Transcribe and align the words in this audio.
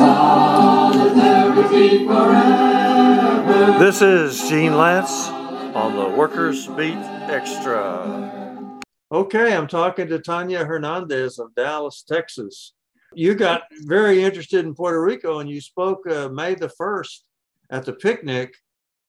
solidarity 0.00 2.06
forever. 2.06 3.78
This 3.78 4.00
is 4.00 4.48
Gene 4.48 4.72
Lantz 4.72 5.30
on 5.74 5.94
the 5.94 6.08
Workers 6.16 6.68
Beat 6.68 6.96
Extra. 7.28 8.80
Okay, 9.12 9.54
I'm 9.54 9.66
talking 9.66 10.08
to 10.08 10.18
Tanya 10.18 10.64
Hernandez 10.64 11.38
of 11.38 11.54
Dallas, 11.54 12.02
Texas. 12.02 12.72
You 13.12 13.34
got 13.34 13.64
very 13.82 14.24
interested 14.24 14.64
in 14.64 14.74
Puerto 14.74 15.02
Rico 15.02 15.40
and 15.40 15.50
you 15.50 15.60
spoke 15.60 16.08
uh, 16.08 16.30
May 16.30 16.54
the 16.54 16.70
1st 16.80 17.18
at 17.68 17.84
the 17.84 17.92
picnic, 17.92 18.54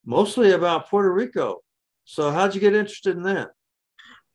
mostly 0.06 0.52
about 0.52 0.90
Puerto 0.90 1.14
Rico. 1.14 1.62
So, 2.04 2.32
how'd 2.32 2.54
you 2.54 2.60
get 2.60 2.76
interested 2.76 3.16
in 3.16 3.24
that? 3.24 3.52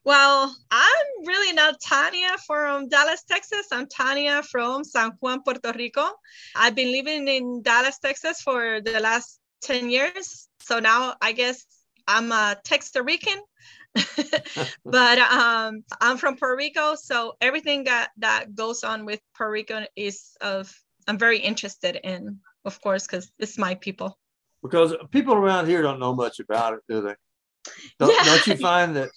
Well, 0.07 0.57
I'm 0.71 1.27
really 1.27 1.53
not 1.53 1.81
Tanya 1.81 2.37
from 2.47 2.89
Dallas, 2.89 3.25
Texas. 3.25 3.67
I'm 3.73 3.89
Tanya 3.89 4.41
from 4.45 4.85
San 4.85 5.11
Juan, 5.19 5.43
Puerto 5.43 5.73
Rico. 5.77 6.07
I've 6.55 6.77
been 6.77 6.93
living 6.93 7.27
in 7.27 7.61
Dallas, 7.63 7.99
Texas 7.99 8.41
for 8.41 8.81
the 8.81 9.01
last 9.01 9.41
10 9.63 9.91
years. 9.91 10.49
So 10.61 10.79
now 10.79 11.17
I 11.21 11.33
guess 11.33 11.67
I'm 12.07 12.31
a 12.31 12.57
Texas 12.63 13.03
Rican. 13.03 13.43
but 14.85 15.19
um, 15.19 15.83
I'm 16.01 16.19
from 16.19 16.37
Puerto 16.37 16.55
Rico, 16.57 16.95
so 16.95 17.35
everything 17.41 17.83
that 17.85 18.11
that 18.19 18.55
goes 18.55 18.85
on 18.85 19.07
with 19.07 19.19
Puerto 19.37 19.51
Rico 19.51 19.87
is 19.97 20.37
of 20.41 20.73
I'm 21.09 21.19
very 21.19 21.39
interested 21.39 21.99
in, 22.05 22.39
of 22.65 22.81
course, 22.81 23.09
because 23.09 23.33
it's 23.41 23.59
my 23.59 23.75
people. 23.75 24.17
Because 24.63 24.95
people 25.11 25.35
around 25.35 25.67
here 25.67 25.83
don't 25.83 25.99
know 25.99 26.15
much 26.15 26.39
about 26.39 26.75
it, 26.75 26.81
do 26.89 27.01
they? 27.01 27.15
Don't, 27.99 28.15
Yeah. 28.15 28.25
don't 28.25 28.47
you 28.47 28.57
find 28.71 28.95
that? 28.95 29.11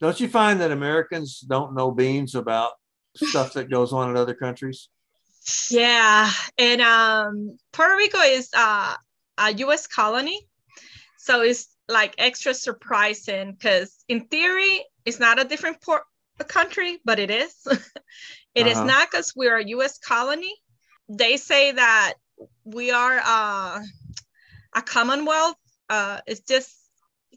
Don't 0.00 0.20
you 0.20 0.28
find 0.28 0.60
that 0.60 0.70
Americans 0.70 1.40
don't 1.40 1.74
know 1.74 1.90
beans 1.90 2.34
about 2.34 2.72
stuff 3.16 3.54
that 3.54 3.70
goes 3.70 3.92
on 3.92 4.10
in 4.10 4.16
other 4.16 4.34
countries? 4.34 4.88
Yeah, 5.70 6.30
and 6.58 6.80
um, 6.82 7.56
Puerto 7.72 7.96
Rico 7.96 8.18
is 8.18 8.48
uh, 8.56 8.94
a 9.38 9.52
U.S. 9.54 9.86
colony, 9.86 10.46
so 11.18 11.42
it's 11.42 11.68
like 11.88 12.14
extra 12.18 12.52
surprising 12.52 13.52
because 13.52 14.04
in 14.08 14.26
theory 14.26 14.84
it's 15.04 15.20
not 15.20 15.40
a 15.40 15.44
different 15.44 15.80
por- 15.80 16.04
country, 16.48 16.98
but 17.04 17.18
it 17.18 17.30
is. 17.30 17.54
It 18.56 18.66
is 18.66 18.78
Uh-huh. 18.78 18.86
not 18.86 19.10
because 19.10 19.32
we're 19.36 19.58
a 19.58 19.64
U.S. 19.76 19.98
colony. 19.98 20.54
They 21.10 21.36
say 21.36 21.72
that 21.72 22.14
we 22.64 22.90
are 22.90 23.20
uh, 23.22 23.80
a 24.74 24.80
Commonwealth. 24.82 25.56
Uh, 25.90 26.20
it's 26.26 26.40
just 26.40 26.74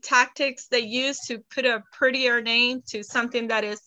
tactics 0.02 0.67
they 0.67 0.80
use 0.80 1.19
to 1.28 1.39
put 1.53 1.66
a 1.66 1.83
prettier 1.92 2.42
name 2.42 2.81
to 2.88 3.03
something 3.03 3.47
that 3.47 3.64
is 3.64 3.81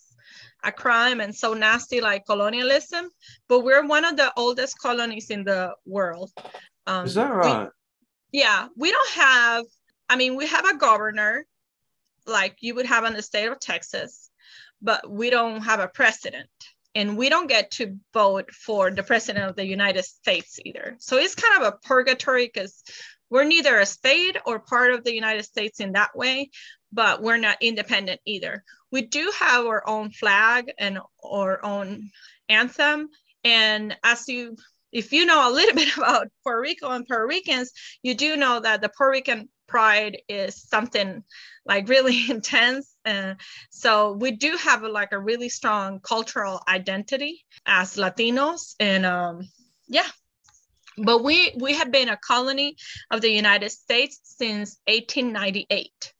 a 0.65 0.73
crime 0.73 1.21
and 1.21 1.35
so 1.35 1.55
nasty 1.55 2.01
like 2.01 2.25
colonialism 2.27 3.09
but 3.49 3.61
we're 3.61 3.85
one 3.87 4.05
of 4.05 4.17
the 4.17 4.33
oldest 4.37 4.79
colonies 4.79 5.31
in 5.31 5.43
the 5.45 5.75
world 5.87 6.31
um, 6.87 7.07
Is 7.07 7.15
that 7.15 7.31
we- 7.31 7.37
right? 7.37 7.69
yeah 8.33 8.69
we 8.77 8.91
don't 8.91 9.11
have 9.11 9.65
i 10.09 10.17
mean 10.17 10.37
we 10.37 10.47
have 10.47 10.67
a 10.67 10.77
governor 10.77 11.45
like 12.27 12.57
you 12.61 12.75
would 12.77 12.87
have 12.87 13.05
in 13.05 13.13
the 13.15 13.23
state 13.23 13.47
of 13.49 13.59
texas 13.59 14.31
but 14.81 15.09
we 15.11 15.31
don't 15.31 15.63
have 15.63 15.81
a 15.81 15.89
president 15.89 16.49
and 16.95 17.17
we 17.17 17.29
don't 17.29 17.49
get 17.49 17.71
to 17.73 17.97
vote 18.13 18.51
for 18.53 18.91
the 18.91 19.03
president 19.03 19.49
of 19.49 19.57
the 19.57 19.67
united 19.67 20.05
states 20.05 20.59
either 20.65 20.97
so 21.01 21.17
it's 21.17 21.35
kind 21.35 21.63
of 21.63 21.73
a 21.73 21.77
purgatory 21.89 22.47
because 22.47 22.83
we're 23.33 23.45
neither 23.45 23.79
a 23.79 23.87
state 23.87 24.37
or 24.47 24.61
part 24.61 24.93
of 24.93 25.03
the 25.03 25.15
united 25.15 25.43
states 25.43 25.81
in 25.81 25.93
that 25.93 26.15
way 26.15 26.51
but 26.93 27.23
we're 27.23 27.39
not 27.39 27.57
independent 27.63 28.21
either 28.27 28.63
we 28.93 29.03
do 29.03 29.33
have 29.39 29.65
our 29.65 29.83
own 29.89 30.11
flag 30.11 30.71
and 30.79 30.99
our 31.25 31.65
own 31.65 32.11
anthem 32.49 33.09
and 33.43 33.97
as 34.05 34.29
you 34.29 34.55
if 34.93 35.11
you 35.11 35.25
know 35.25 35.51
a 35.51 35.53
little 35.53 35.75
bit 35.83 35.97
about 35.97 36.29
Puerto 36.43 36.61
Rico 36.61 36.91
and 36.91 37.07
Puerto 37.07 37.27
Ricans, 37.27 37.73
you 38.03 38.15
do 38.15 38.37
know 38.37 38.61
that 38.61 38.83
the 38.83 38.91
Puerto 38.91 39.13
Rican 39.13 39.49
pride 39.67 40.19
is 40.29 40.69
something 40.69 41.25
like 41.65 41.89
really 41.89 42.25
intense. 42.31 42.95
Uh, 43.05 43.35
so 43.71 44.13
we 44.13 44.33
do 44.33 44.57
have 44.59 44.83
a, 44.83 44.89
like 44.89 45.13
a 45.13 45.19
really 45.19 45.49
strong 45.49 45.99
cultural 46.01 46.61
identity 46.69 47.45
as 47.65 47.97
Latinos, 47.97 48.75
and 48.79 49.07
um, 49.07 49.49
yeah. 49.89 50.09
But 50.99 51.23
we 51.23 51.55
we 51.59 51.75
have 51.75 51.91
been 51.91 52.09
a 52.09 52.17
colony 52.17 52.77
of 53.11 53.21
the 53.21 53.31
United 53.31 53.71
States 53.71 54.21
since 54.25 54.79
1898. 54.87 56.13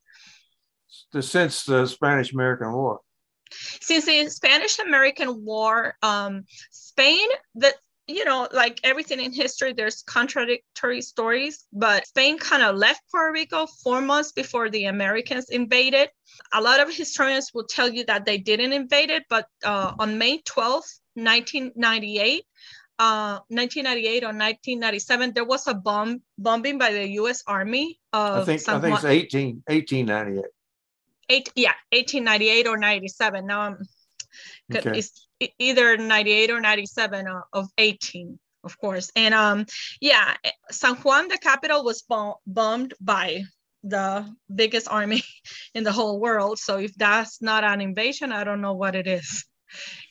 Since 1.21 1.65
the 1.65 1.87
Spanish 1.87 2.33
American 2.33 2.73
War. 2.73 3.01
since 3.51 4.07
the 4.07 4.29
Spanish 4.29 4.79
American 4.79 5.45
War, 5.45 5.95
um, 6.03 6.45
Spain, 6.71 7.29
that 7.57 7.75
you 8.09 8.25
know, 8.25 8.49
like 8.53 8.81
everything 8.83 9.21
in 9.21 9.33
history, 9.33 9.73
there's 9.73 10.03
contradictory 10.03 11.01
stories, 11.01 11.67
but 11.73 12.07
Spain 12.07 12.37
kind 12.39 12.63
of 12.63 12.77
left 12.77 13.03
Puerto 13.11 13.33
Rico 13.33 13.67
four 13.83 14.01
months 14.01 14.33
before 14.33 14.71
the 14.71 14.87
Americans 14.87 15.51
invaded. 15.51 16.11
A 16.53 16.61
lot 16.61 16.81
of 16.81 16.95
historians 16.95 17.53
will 17.55 17.67
tell 17.67 17.89
you 17.89 18.05
that 18.07 18.25
they 18.25 18.39
didn't 18.39 18.73
invade 18.73 19.11
it, 19.11 19.25
but 19.29 19.47
uh, 19.65 19.93
on 19.99 20.19
May 20.19 20.39
12th, 20.43 20.99
1998, 21.15 22.45
uh, 23.03 23.43
1998 23.51 24.23
or 24.23 24.31
1997, 24.31 25.33
there 25.35 25.45
was 25.45 25.67
a 25.67 25.75
bomb 25.75 26.23
bombing 26.39 26.79
by 26.79 26.93
the 26.93 27.07
U.S. 27.23 27.43
Army 27.47 27.99
of 28.13 28.43
I 28.43 28.45
think 28.45 28.69
I 28.69 28.79
think 28.81 28.95
it's 28.95 29.03
Juan- 29.03 29.13
18, 29.13 29.63
1898. 29.67 30.45
eight 31.35 31.49
yeah 31.55 31.75
1898 31.91 32.67
or 32.69 32.77
97 32.77 33.47
now 33.47 33.61
i'm 33.67 33.77
Okay. 34.75 34.99
it's 34.99 35.29
either 35.59 35.97
98 35.97 36.51
or 36.51 36.61
97 36.61 37.27
of, 37.29 37.43
of 37.53 37.67
18 37.79 38.39
of 38.65 38.79
course 38.79 39.11
and 39.15 39.33
um 39.35 39.67
yeah 40.01 40.35
eh, 40.45 40.51
san 40.71 40.95
juan 40.97 41.29
the 41.29 41.39
capital 41.39 41.85
was 41.85 42.03
bom- 42.03 42.35
bombed 42.47 42.95
by 43.01 43.43
the 43.85 44.25
biggest 44.55 44.89
army 44.89 45.23
in 45.77 45.85
the 45.85 45.93
whole 45.93 46.19
world 46.21 46.59
so 46.59 46.79
if 46.79 46.93
that's 46.97 47.41
not 47.43 47.63
an 47.65 47.81
invasion 47.81 48.33
i 48.33 48.43
don't 48.45 48.61
know 48.67 48.75
what 48.75 48.95
it 48.95 49.07
is 49.07 49.45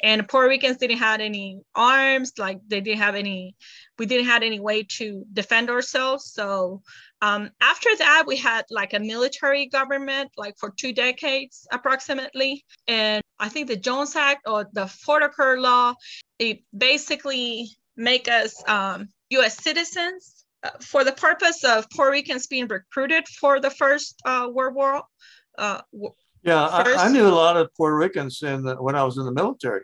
and 0.03 0.27
puerto 0.27 0.49
ricans 0.49 0.77
didn't 0.77 0.97
have 0.97 1.19
any 1.19 1.61
arms 1.75 2.33
like 2.37 2.59
they 2.67 2.81
didn't 2.81 3.01
have 3.01 3.15
any 3.15 3.55
we 3.97 4.05
didn't 4.05 4.27
have 4.27 4.43
any 4.43 4.59
way 4.59 4.83
to 4.83 5.25
defend 5.33 5.69
ourselves 5.69 6.31
so 6.31 6.81
um, 7.21 7.51
after 7.61 7.89
that, 7.99 8.23
we 8.25 8.35
had 8.35 8.65
like 8.71 8.93
a 8.93 8.99
military 8.99 9.67
government, 9.67 10.31
like 10.37 10.57
for 10.57 10.71
two 10.71 10.91
decades 10.91 11.67
approximately. 11.71 12.65
And 12.87 13.21
I 13.39 13.49
think 13.49 13.67
the 13.67 13.75
Jones 13.75 14.15
Act 14.15 14.47
or 14.47 14.67
the 14.73 14.85
Foraker 14.85 15.59
Law, 15.59 15.93
it 16.39 16.63
basically 16.75 17.69
make 17.95 18.27
us 18.27 18.63
um, 18.67 19.09
U.S. 19.29 19.61
citizens 19.61 20.45
uh, 20.63 20.71
for 20.79 21.03
the 21.03 21.11
purpose 21.11 21.63
of 21.63 21.89
Puerto 21.91 22.11
Ricans 22.11 22.47
being 22.47 22.67
recruited 22.67 23.27
for 23.27 23.59
the 23.59 23.69
first 23.69 24.19
uh, 24.25 24.47
World 24.51 24.75
War. 24.75 25.03
Uh, 25.57 25.81
Yeah, 26.43 26.65
I, 26.65 26.95
I 27.05 27.11
knew 27.11 27.27
a 27.27 27.29
lot 27.29 27.57
of 27.57 27.69
Puerto 27.75 27.95
Ricans 27.95 28.41
in 28.41 28.63
the, 28.63 28.75
when 28.75 28.95
I 28.95 29.03
was 29.03 29.17
in 29.17 29.25
the 29.25 29.31
military. 29.31 29.83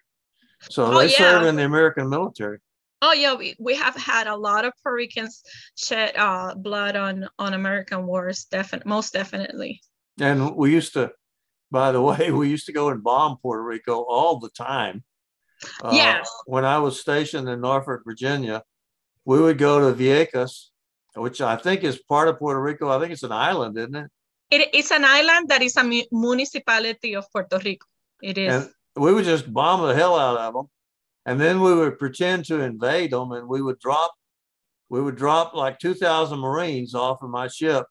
So 0.69 0.85
Oh, 0.85 0.97
they 0.99 1.09
yeah. 1.09 1.17
served 1.17 1.45
in 1.45 1.55
the 1.55 1.65
American 1.65 2.09
military. 2.09 2.59
oh 3.03 3.13
yeah, 3.13 3.35
we, 3.35 3.55
we 3.59 3.75
have 3.75 3.95
had 3.95 4.25
a 4.27 4.35
lot 4.35 4.65
of 4.65 4.73
Puerto 4.81 4.95
Ricans 4.95 5.43
shed 5.75 6.13
uh, 6.17 6.55
blood 6.55 6.95
on 6.95 7.27
on 7.37 7.53
American 7.53 8.07
wars, 8.07 8.45
definitely, 8.45 8.89
most 8.89 9.13
definitely. 9.13 9.81
And 10.19 10.55
we 10.55 10.71
used 10.73 10.93
to, 10.93 11.11
by 11.69 11.91
the 11.91 12.01
way, 12.09 12.31
we 12.31 12.49
used 12.49 12.65
to 12.65 12.73
go 12.73 12.89
and 12.89 13.03
bomb 13.03 13.37
Puerto 13.37 13.63
Rico 13.63 14.01
all 14.01 14.39
the 14.39 14.49
time. 14.49 15.03
Uh, 15.83 15.91
Yes. 15.93 16.27
When 16.47 16.65
I 16.65 16.79
was 16.79 16.99
stationed 16.99 17.47
in 17.49 17.61
Norfolk, 17.61 18.01
Virginia, 18.05 18.63
we 19.25 19.39
would 19.39 19.57
go 19.59 19.79
to 19.91 19.95
Vieques, 19.95 20.69
which 21.15 21.39
I 21.41 21.55
think 21.55 21.83
is 21.83 21.99
part 22.09 22.27
of 22.29 22.39
Puerto 22.39 22.61
Rico. 22.61 22.89
I 22.89 22.99
think 22.99 23.11
it's 23.11 23.23
an 23.23 23.31
island, 23.31 23.77
isn't 23.77 23.95
it? 23.95 24.09
It, 24.49 24.69
it's 24.73 24.91
an 24.91 25.03
island 25.03 25.49
that 25.49 25.61
is 25.61 25.75
a 25.75 25.83
mu- 25.83 26.09
municipality 26.11 27.15
of 27.15 27.25
Puerto 27.31 27.59
Rico. 27.63 27.85
It 28.21 28.37
is. 28.37 28.53
And 28.53 28.73
we 28.95 29.13
would 29.13 29.25
just 29.25 29.51
bomb 29.51 29.85
the 29.85 29.95
hell 29.95 30.17
out 30.17 30.37
of 30.37 30.53
them. 30.53 30.67
And 31.25 31.39
then 31.39 31.61
we 31.61 31.75
would 31.75 31.99
pretend 31.99 32.45
to 32.45 32.61
invade 32.61 33.11
them 33.11 33.33
and 33.33 33.47
we 33.47 33.61
would 33.61 33.79
drop, 33.79 34.13
we 34.89 35.01
would 35.01 35.17
drop 35.17 35.53
like 35.53 35.77
2,000 35.79 36.39
Marines 36.39 36.95
off 36.95 37.21
of 37.21 37.29
my 37.29 37.47
ship 37.47 37.85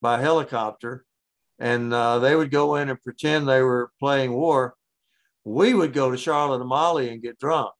by 0.00 0.20
helicopter. 0.20 1.04
And 1.58 1.92
uh, 1.92 2.18
they 2.18 2.34
would 2.34 2.50
go 2.50 2.76
in 2.76 2.88
and 2.88 3.00
pretend 3.02 3.46
they 3.46 3.62
were 3.62 3.92
playing 4.00 4.32
war. 4.32 4.74
We 5.44 5.74
would 5.74 5.92
go 5.92 6.10
to 6.10 6.16
Charlotte, 6.16 6.62
Amalie 6.62 7.10
and 7.10 7.22
get 7.22 7.38
drunk. 7.38 7.72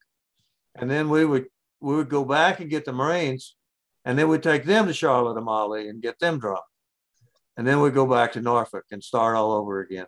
And 0.74 0.90
then 0.90 1.08
we 1.08 1.24
would, 1.24 1.46
we 1.80 1.96
would 1.96 2.10
go 2.10 2.24
back 2.24 2.60
and 2.60 2.70
get 2.70 2.84
the 2.84 2.92
Marines. 2.92 3.56
And 4.04 4.18
then 4.18 4.28
we'd 4.28 4.42
take 4.42 4.64
them 4.64 4.86
to 4.86 4.92
Charlotte, 4.92 5.38
Amalie 5.38 5.88
and 5.88 6.02
get 6.02 6.18
them 6.18 6.38
drunk. 6.38 6.64
And 7.56 7.66
then 7.66 7.80
we'd 7.80 7.94
go 7.94 8.06
back 8.06 8.32
to 8.32 8.40
Norfolk 8.40 8.84
and 8.90 9.02
start 9.02 9.36
all 9.36 9.52
over 9.52 9.80
again. 9.80 10.06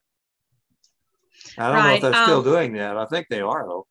I 1.59 1.73
don't 1.73 1.85
know 1.85 1.95
if 1.95 2.01
they're 2.01 2.25
still 2.25 2.39
um, 2.39 2.45
doing 2.45 2.73
that. 2.75 2.97
I 2.97 3.07
think 3.07 3.29
they 3.29 3.41
are 3.41 3.67
though. 3.67 3.87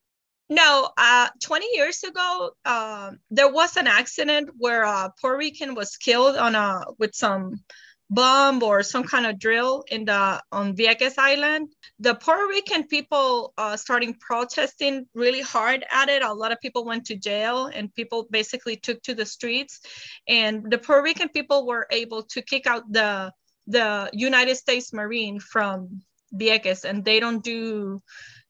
No, 0.50 0.90
uh, 0.98 1.30
20 1.42 1.68
years 1.74 2.04
ago, 2.04 2.52
um, 2.66 3.20
there 3.32 3.52
was 3.52 3.78
an 3.78 3.88
accident 3.88 4.50
where 4.58 4.84
a 4.84 5.12
Puerto 5.20 5.38
Rican 5.38 5.74
was 5.74 5.96
killed 5.96 6.36
on 6.36 6.54
a 6.54 6.84
with 7.00 7.16
some 7.16 7.64
bomb 8.10 8.62
or 8.62 8.84
some 8.84 9.04
kind 9.04 9.26
of 9.26 9.40
drill 9.40 9.84
in 9.90 10.06
the 10.06 10.42
on 10.52 10.76
Vieques 10.76 11.18
Island. 11.18 11.70
The 12.00 12.14
Puerto 12.16 12.48
Rican 12.48 12.88
people 12.88 13.54
uh, 13.58 13.78
starting 13.78 14.14
protesting 14.16 15.08
really 15.16 15.42
hard 15.42 15.86
at 15.90 16.10
it. 16.10 16.22
A 16.22 16.34
lot 16.34 16.52
of 16.52 16.60
people 16.62 16.86
went 16.86 17.06
to 17.06 17.16
jail, 17.16 17.68
and 17.68 17.94
people 17.96 18.28
basically 18.30 18.76
took 18.76 19.02
to 19.04 19.16
the 19.16 19.26
streets. 19.26 19.80
And 20.28 20.70
the 20.70 20.78
Puerto 20.78 21.02
Rican 21.02 21.30
people 21.30 21.66
were 21.66 21.88
able 21.90 22.24
to 22.24 22.42
kick 22.42 22.68
out 22.68 22.84
the 22.92 23.32
the 23.68 24.10
United 24.13 24.56
States 24.56 24.94
Marine 24.94 25.39
from 25.39 26.01
Vieques, 26.36 26.83
and 26.83 27.06
they 27.06 27.19
don't 27.19 27.44
do 27.44 28.01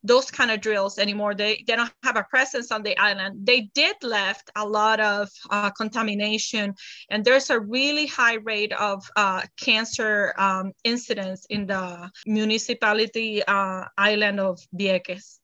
those 0.06 0.30
kind 0.30 0.52
of 0.52 0.60
drills 0.60 1.00
anymore. 1.00 1.34
They, 1.34 1.64
they 1.66 1.76
don't 1.76 1.92
have 2.04 2.18
a 2.18 2.24
presence 2.30 2.72
on 2.72 2.84
the 2.84 2.98
island. 2.98 3.46
They 3.46 3.70
did 3.74 3.96
left 4.02 4.50
a 4.56 4.66
lot 4.68 5.00
of 5.00 5.30
uh, 5.50 5.70
contamination, 5.72 6.76
and 7.10 7.24
there's 7.24 7.50
a 7.50 7.60
really 7.60 8.06
high 8.06 8.36
rate 8.36 8.74
of 8.74 9.04
uh, 9.16 9.42
cancer 9.60 10.34
um, 10.38 10.74
incidents 10.84 11.46
in 11.50 11.68
the 11.68 12.10
municipality 12.26 13.44
uh, 13.46 13.86
island 13.98 14.40
of 14.40 14.60
Vieques. 14.78 15.40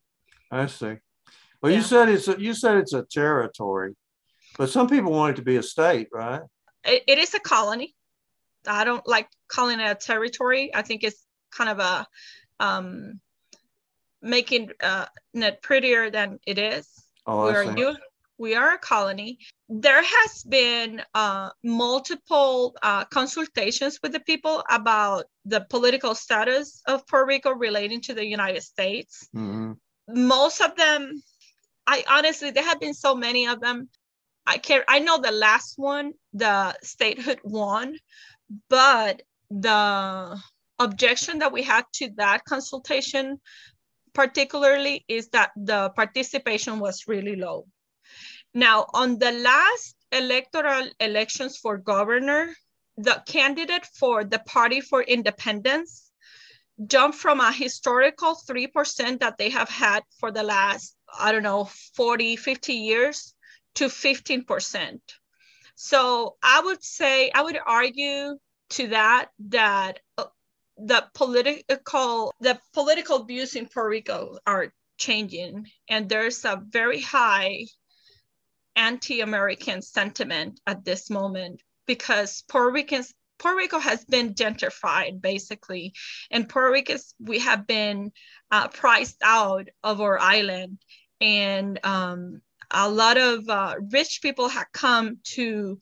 I 0.52 0.66
see. 0.68 0.96
Well, 1.62 1.72
Yeah. 1.72 1.78
you 1.80 1.84
said 1.84 2.10
it's 2.10 2.28
a, 2.28 2.42
you 2.42 2.54
said 2.54 2.78
it's 2.78 2.94
a 2.94 3.04
territory, 3.04 3.96
but 4.58 4.70
some 4.70 4.88
people 4.88 5.12
want 5.12 5.32
it 5.34 5.36
to 5.38 5.42
be 5.42 5.58
a 5.58 5.64
state, 5.64 6.08
right? 6.12 6.42
It, 6.86 7.04
it 7.08 7.18
is 7.18 7.34
a 7.34 7.40
colony. 7.40 7.96
I 8.70 8.84
don't 8.84 9.06
like 9.08 9.30
calling 9.48 9.80
it 9.80 9.90
a 9.90 9.96
territory. 9.96 10.72
I 10.74 10.82
think 10.82 11.04
it's 11.04 11.26
kind 11.52 11.70
of 11.70 11.80
a 11.80 12.08
um, 12.60 13.20
making 14.22 14.72
uh, 14.82 15.06
it 15.34 15.62
prettier 15.62 16.10
than 16.12 16.40
it 16.46 16.58
is. 16.58 16.88
Oh, 17.26 17.46
we 17.46 17.52
are 17.52 17.78
you 17.78 17.96
we 18.38 18.56
are 18.56 18.74
a 18.74 18.78
colony 18.80 19.38
there 19.68 20.02
has 20.02 20.44
been 20.44 21.02
uh, 21.14 21.50
multiple 21.64 22.76
uh, 22.82 23.06
consultations 23.06 24.00
with 24.02 24.14
the 24.14 24.20
people 24.22 24.64
about 24.70 25.26
the 25.46 25.62
political 25.70 26.16
status 26.16 26.82
of 26.88 27.06
puerto 27.06 27.28
rico 27.28 27.52
relating 27.52 28.02
to 28.02 28.14
the 28.14 28.26
united 28.26 28.64
states 28.64 29.30
Mhm. 29.36 29.78
most 30.08 30.62
of 30.62 30.76
them 30.76 31.22
i 31.86 32.04
honestly 32.10 32.50
there 32.52 32.64
have 32.64 32.80
been 32.80 32.96
so 32.96 33.14
many 33.14 33.48
of 33.48 33.60
them 33.60 33.90
i 34.48 34.58
can't 34.58 34.86
i 34.88 35.00
know 35.00 35.20
the 35.20 35.32
last 35.32 35.78
one 35.78 36.14
the 36.34 36.76
statehood 36.82 37.40
won 37.44 37.96
but 38.70 39.22
the 39.50 40.42
objection 40.80 41.40
that 41.40 41.52
we 41.52 41.64
had 41.64 41.86
to 41.94 42.10
that 42.18 42.46
consultation 42.46 43.40
particularly 44.14 45.06
is 45.08 45.30
that 45.30 45.52
the 45.56 45.90
participation 45.96 46.80
was 46.80 47.08
really 47.08 47.36
low. 47.36 47.68
Now 48.54 48.88
on 48.94 49.20
the 49.20 49.32
last 49.32 49.96
electoral 50.12 50.90
elections 51.00 51.58
for 51.58 51.78
governor 51.78 52.56
the 52.98 53.24
candidate 53.26 53.86
for 53.86 54.26
the 54.26 54.40
party 54.40 54.82
for 54.82 55.02
independence 55.02 56.12
jumped 56.86 57.18
from 57.18 57.40
a 57.40 57.52
historical 57.52 58.36
3% 58.36 59.20
that 59.20 59.38
they 59.38 59.50
have 59.50 59.70
had 59.70 60.04
for 60.20 60.32
the 60.32 60.44
last 60.44 60.96
i 61.18 61.32
don't 61.32 61.44
know 61.44 61.70
40 61.96 62.36
50 62.36 62.74
years 62.74 63.34
to 63.76 63.86
15% 63.86 65.00
so 65.82 66.36
i 66.44 66.62
would 66.66 66.84
say 66.84 67.32
i 67.34 67.42
would 67.42 67.58
argue 67.66 68.38
to 68.70 68.88
that 68.88 69.30
that 69.40 70.00
uh, 70.18 70.26
the 70.78 71.08
political 71.14 72.34
the 72.42 72.60
political 72.74 73.24
views 73.24 73.56
in 73.56 73.66
puerto 73.66 73.90
rico 73.90 74.38
are 74.46 74.74
changing 74.98 75.66
and 75.88 76.10
there's 76.10 76.44
a 76.44 76.62
very 76.68 77.00
high 77.00 77.66
anti-american 78.76 79.82
sentiment 79.82 80.60
at 80.68 80.84
this 80.84 81.10
moment 81.10 81.62
because 81.86 82.44
puerto 82.50 82.72
ricans 82.72 83.14
puerto 83.38 83.56
rico 83.56 83.80
has 83.80 84.04
been 84.06 84.34
gentrified 84.34 85.22
basically. 85.22 85.94
And 86.30 86.48
puerto 86.48 86.72
ricans 86.72 87.16
we 87.20 87.40
have 87.40 87.66
been 87.66 88.12
uh, 88.52 88.68
priced 88.68 89.18
out 89.24 89.70
of 89.82 90.02
our 90.02 90.20
island. 90.20 90.78
And 91.22 91.80
um, 91.84 92.42
a 92.72 92.90
lot 92.90 93.18
of 93.18 93.48
uh, 93.50 93.76
rich 93.92 94.20
people 94.22 94.48
have 94.48 94.68
come 94.74 95.18
to 95.24 95.80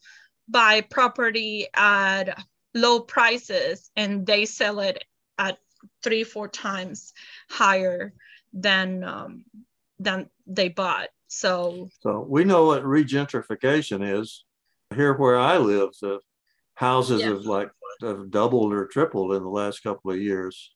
buy 0.48 0.80
property 0.80 1.66
at 1.74 2.38
low 2.74 3.00
prices 3.00 3.90
and 3.96 4.26
they 4.26 4.44
sell 4.44 4.80
it 4.80 5.04
at 5.38 5.58
three 6.02 6.24
four 6.24 6.48
times 6.48 7.12
higher 7.50 8.12
than 8.52 9.04
um, 9.04 9.44
than 9.98 10.28
they 10.46 10.68
bought 10.68 11.08
so 11.28 11.88
So 12.02 12.24
we 12.26 12.44
know 12.44 12.66
what 12.66 12.82
regentrification 12.84 14.18
is. 14.20 14.44
Here 14.94 15.12
where 15.12 15.38
I 15.38 15.58
live, 15.58 15.90
the 16.00 16.20
houses 16.74 17.22
Yeah. 17.22 17.30
have 17.30 17.42
like 17.42 17.70
have 18.00 18.30
doubled 18.30 18.72
or 18.72 18.86
tripled 18.86 19.34
in 19.34 19.42
the 19.42 19.48
last 19.48 19.82
couple 19.82 20.10
of 20.10 20.18
years. 20.18 20.72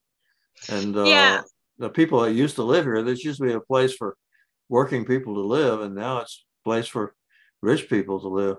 And 0.68 0.96
uh, 0.96 1.06
Yeah. 1.06 1.42
the 1.78 1.88
people 1.88 2.20
that 2.20 2.32
used 2.32 2.56
to 2.56 2.62
live 2.62 2.84
here, 2.84 3.02
this 3.02 3.24
used 3.24 3.38
to 3.40 3.46
be 3.46 3.52
a 3.52 3.60
place 3.60 3.94
for 3.94 4.16
working 4.72 5.04
people 5.04 5.34
to 5.34 5.42
live, 5.58 5.82
and 5.82 5.94
now 5.94 6.20
it's 6.20 6.46
a 6.64 6.64
place 6.64 6.88
for 6.88 7.14
rich 7.60 7.90
people 7.90 8.18
to 8.18 8.28
live. 8.28 8.56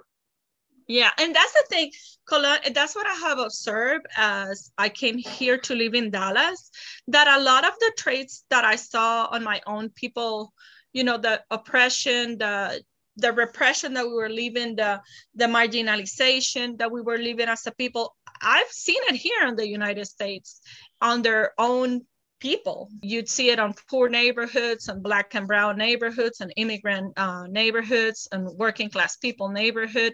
Yeah, 0.88 1.10
and 1.18 1.33
that's 1.33 1.54
the 1.54 1.65
thing, 1.69 1.92
Colon. 2.30 2.60
That's 2.71 2.95
what 2.95 3.07
I 3.07 3.15
have 3.27 3.39
observed 3.39 4.06
as 4.15 4.71
I 4.77 4.89
came 4.89 5.18
here 5.18 5.57
to 5.57 5.74
live 5.74 5.95
in 5.95 6.12
Dallas. 6.12 6.69
That 7.07 7.27
a 7.27 7.42
lot 7.42 7.65
of 7.65 7.74
the 7.80 7.92
traits 7.98 8.45
that 8.51 8.63
I 8.63 8.75
saw 8.75 9.27
on 9.31 9.44
my 9.44 9.60
own 9.65 9.89
people, 9.89 10.54
you 10.94 11.04
know, 11.04 11.18
the 11.18 11.42
oppression, 11.50 12.38
the 12.38 12.83
the 13.15 13.31
repression 13.31 13.94
that 13.94 14.06
we 14.06 14.13
were 14.13 14.30
living, 14.30 14.75
the 14.75 15.01
the 15.33 15.45
marginalization 15.45 16.77
that 16.77 16.92
we 16.92 17.01
were 17.01 17.18
living 17.18 17.50
as 17.50 17.65
a 17.65 17.71
people. 17.71 18.15
I've 18.39 18.74
seen 18.86 19.01
it 19.10 19.15
here 19.15 19.48
in 19.48 19.56
the 19.56 19.68
United 19.68 20.06
States 20.06 20.62
on 21.01 21.24
their 21.24 21.54
own 21.57 22.06
people. 22.44 22.90
You'd 23.01 23.30
see 23.30 23.51
it 23.51 23.57
on 23.57 23.74
poor 23.90 24.10
neighborhoods 24.10 24.90
and 24.90 25.01
black 25.01 25.34
and 25.34 25.48
brown 25.48 25.78
neighborhoods 25.78 26.42
and 26.42 26.51
immigrant 26.57 27.13
uh, 27.16 27.48
neighborhoods 27.48 28.28
and 28.34 28.45
working 28.57 28.90
class 28.90 29.16
people 29.16 29.48
neighborhood. 29.48 30.13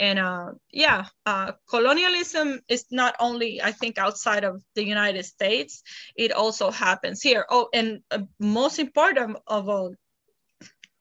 And 0.00 0.18
uh, 0.18 0.52
yeah, 0.72 1.04
uh, 1.26 1.52
colonialism 1.68 2.60
is 2.68 2.86
not 2.90 3.14
only, 3.20 3.60
I 3.62 3.72
think, 3.72 3.98
outside 3.98 4.42
of 4.42 4.62
the 4.74 4.84
United 4.84 5.26
States, 5.26 5.82
it 6.16 6.32
also 6.32 6.70
happens 6.70 7.20
here. 7.20 7.44
Oh, 7.50 7.68
and 7.74 8.00
uh, 8.10 8.24
most 8.40 8.78
important 8.78 9.36
of 9.46 9.68
all, 9.68 9.94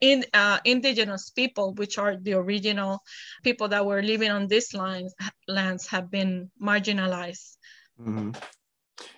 in 0.01 0.25
uh, 0.33 0.60
indigenous 0.66 1.30
people, 1.30 1.74
which 1.75 1.98
are 1.98 2.18
the 2.18 2.33
original 2.33 3.00
people 3.44 3.69
that 3.69 3.86
were 3.86 4.04
living 4.04 4.30
on 4.30 4.48
these 4.48 4.74
lands, 4.74 5.16
lands 5.48 5.88
have 5.88 6.12
been 6.12 6.51
marginalized. 6.62 7.56
Mhm. 7.98 8.36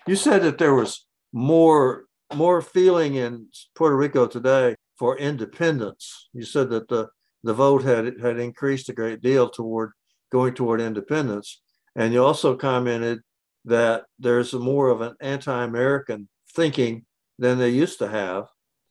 You 0.06 0.14
said 0.14 0.42
that 0.42 0.58
there 0.58 0.74
was 0.74 1.07
more 1.32 2.04
more 2.34 2.60
feeling 2.60 3.14
in 3.14 3.46
Puerto 3.74 3.96
Rico 3.96 4.26
today 4.26 4.76
for 4.98 5.16
independence. 5.16 6.28
You 6.32 6.44
said 6.44 6.70
that 6.70 6.88
the 6.88 7.08
the 7.42 7.54
vote 7.54 7.82
had 7.82 8.20
had 8.20 8.38
increased 8.38 8.88
a 8.88 8.94
great 8.94 9.22
deal 9.22 9.48
toward 9.48 9.92
going 10.30 10.54
toward 10.54 10.80
independence, 10.80 11.60
and 11.96 12.12
you 12.12 12.24
also 12.24 12.56
commented 12.56 13.20
that 13.64 14.04
there's 14.18 14.52
more 14.52 14.88
of 14.88 15.00
an 15.00 15.14
anti-American 15.20 16.28
thinking 16.54 17.04
than 17.38 17.58
they 17.58 17.70
used 17.70 17.98
to 17.98 18.08
have. 18.08 18.44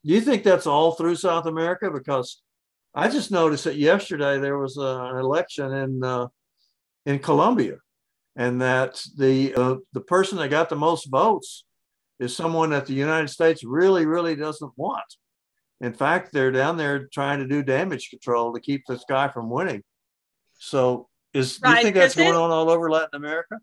Do 0.03 0.13
you 0.13 0.21
think 0.21 0.43
that's 0.43 0.67
all 0.67 0.93
through 0.93 1.15
South 1.15 1.45
America? 1.45 1.91
Because 1.91 2.41
I 2.95 3.09
just 3.09 3.31
noticed 3.31 3.65
that 3.65 3.75
yesterday 3.75 4.39
there 4.39 4.57
was 4.57 4.77
uh, 4.77 5.09
an 5.11 5.17
election 5.17 5.73
in 5.73 6.03
uh, 6.03 6.27
in 7.05 7.19
Colombia, 7.19 7.77
and 8.35 8.61
that 8.61 9.03
the 9.17 9.53
uh, 9.55 9.75
the 9.93 10.01
person 10.01 10.37
that 10.37 10.49
got 10.49 10.69
the 10.69 10.75
most 10.75 11.05
votes 11.11 11.65
is 12.19 12.35
someone 12.35 12.71
that 12.71 12.85
the 12.85 12.93
United 12.93 13.29
States 13.29 13.63
really, 13.63 14.05
really 14.05 14.35
doesn't 14.35 14.71
want. 14.75 15.05
In 15.81 15.93
fact, 15.93 16.33
they're 16.33 16.51
down 16.51 16.77
there 16.77 17.07
trying 17.13 17.39
to 17.39 17.47
do 17.47 17.61
damage 17.61 18.09
control 18.09 18.53
to 18.53 18.59
keep 18.59 18.83
this 18.87 19.03
guy 19.07 19.27
from 19.27 19.49
winning. 19.49 19.83
So, 20.53 21.07
is 21.33 21.57
do 21.57 21.69
you 21.69 21.81
think 21.81 21.95
that's 21.95 22.15
going 22.15 22.35
on 22.35 22.49
all 22.49 22.69
over 22.69 22.89
Latin 22.89 23.13
America? 23.13 23.57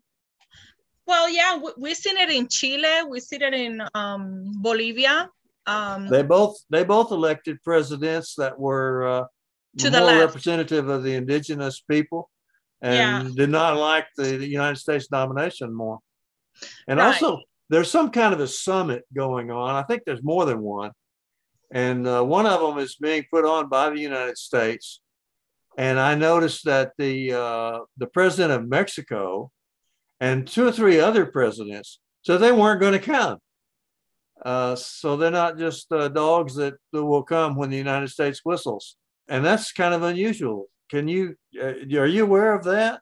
Well, 1.05 1.29
yeah, 1.29 1.57
we, 1.57 1.71
we've 1.77 1.97
seen 1.97 2.17
it 2.17 2.29
in 2.29 2.47
Chile, 2.47 3.03
we've 3.09 3.21
seen 3.21 3.41
it 3.41 3.53
in 3.53 3.81
um, 3.93 4.51
Bolivia. 4.61 5.29
Um, 5.67 6.07
They 6.07 6.23
both 6.23 6.55
they 6.69 6.83
both 6.83 7.11
elected 7.11 7.61
presidents 7.63 8.35
that 8.35 8.57
were 8.57 9.07
uh, 9.07 9.25
To 9.79 9.91
more 9.91 10.19
representative 10.19 10.87
of 10.87 11.03
the 11.03 11.15
indigenous 11.15 11.81
people, 11.81 12.29
and 12.81 12.95
Yeah. 12.95 13.29
did 13.35 13.49
not 13.49 13.75
like 13.77 14.07
the, 14.15 14.37
the 14.37 14.47
United 14.47 14.77
States 14.77 15.11
nomination 15.11 15.73
more. 15.73 15.99
And 16.87 16.99
Right. 16.99 17.07
also, 17.07 17.41
there's 17.69 17.89
some 17.89 18.11
kind 18.11 18.33
of 18.33 18.39
a 18.39 18.47
summit 18.47 19.03
going 19.13 19.51
on. 19.51 19.75
I 19.75 19.83
think 19.83 20.03
there's 20.05 20.23
more 20.23 20.45
than 20.45 20.61
one, 20.61 20.91
and 21.71 22.07
uh, 22.07 22.23
one 22.23 22.45
of 22.45 22.61
them 22.61 22.77
is 22.77 22.95
being 22.95 23.25
put 23.31 23.45
on 23.45 23.69
by 23.69 23.89
the 23.89 23.99
United 23.99 24.37
States. 24.37 25.01
And 25.77 25.99
I 25.99 26.15
noticed 26.15 26.65
that 26.65 26.93
the 26.97 27.33
uh, 27.33 27.79
the 27.97 28.07
president 28.07 28.53
of 28.53 28.69
Mexico 28.69 29.51
and 30.19 30.47
two 30.47 30.67
or 30.67 30.71
three 30.71 30.99
other 30.99 31.25
presidents 31.25 31.99
said 32.23 32.37
they 32.37 32.51
weren't 32.51 32.81
going 32.81 32.93
to 32.93 32.99
come. 32.99 33.39
Uh, 34.43 34.75
so 34.75 35.17
they're 35.17 35.31
not 35.31 35.57
just 35.57 35.91
uh, 35.91 36.07
dogs 36.07 36.55
that, 36.55 36.75
that 36.91 37.03
will 37.03 37.23
come 37.23 37.55
when 37.55 37.69
the 37.69 37.77
United 37.77 38.09
States 38.09 38.41
whistles, 38.43 38.95
and 39.27 39.43
that's 39.43 39.71
kind 39.71 39.93
of 39.93 40.03
unusual. 40.03 40.67
Can 40.89 41.07
you 41.07 41.35
uh, 41.61 41.73
are 41.97 42.05
you 42.05 42.23
aware 42.23 42.53
of 42.53 42.63
that? 42.65 43.01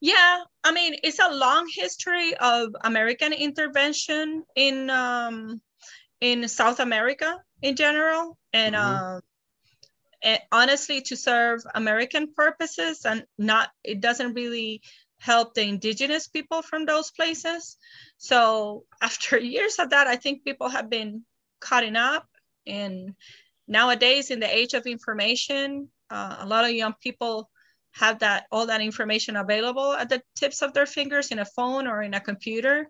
Yeah, 0.00 0.44
I 0.64 0.72
mean, 0.72 0.96
it's 1.02 1.18
a 1.18 1.30
long 1.34 1.68
history 1.72 2.34
of 2.36 2.74
American 2.82 3.32
intervention 3.32 4.44
in 4.54 4.90
um, 4.90 5.60
in 6.20 6.48
South 6.48 6.80
America 6.80 7.42
in 7.62 7.76
general, 7.76 8.38
and 8.52 8.74
Mhm. 8.74 8.76
uh, 8.76 9.20
and 10.22 10.40
honestly, 10.50 11.00
to 11.02 11.16
serve 11.16 11.62
American 11.74 12.32
purposes, 12.34 13.04
and 13.04 13.24
not 13.38 13.70
it 13.84 14.00
doesn't 14.00 14.34
really 14.34 14.82
help 15.20 15.54
the 15.54 15.62
indigenous 15.62 16.28
people 16.28 16.62
from 16.62 16.86
those 16.86 17.10
places. 17.10 17.76
So 18.18 18.84
after 19.02 19.38
years 19.38 19.78
of 19.78 19.90
that, 19.90 20.06
I 20.06 20.16
think 20.16 20.44
people 20.44 20.68
have 20.68 20.90
been 20.90 21.24
cutting 21.60 21.96
up, 21.96 22.26
and 22.66 23.14
nowadays, 23.68 24.30
in 24.30 24.40
the 24.40 24.54
age 24.54 24.74
of 24.74 24.86
information, 24.86 25.88
uh, 26.10 26.38
a 26.40 26.46
lot 26.46 26.64
of 26.64 26.72
young 26.72 26.94
people 27.02 27.50
have 27.98 28.20
that 28.20 28.46
all 28.50 28.66
that 28.66 28.80
information 28.80 29.36
available 29.36 29.92
at 29.92 30.08
the 30.08 30.22
tips 30.36 30.62
of 30.62 30.72
their 30.72 30.86
fingers 30.86 31.30
in 31.30 31.38
a 31.38 31.44
phone 31.44 31.86
or 31.86 32.02
in 32.02 32.14
a 32.14 32.20
computer 32.20 32.88